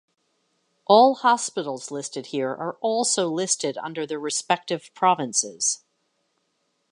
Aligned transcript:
All 0.87 1.13
hospitals 1.13 1.91
listed 1.91 2.25
here 2.33 2.49
are 2.49 2.75
also 2.81 3.27
listed 3.29 3.77
under 3.77 4.07
their 4.07 4.17
respective 4.17 4.89
provinces. 4.95 5.83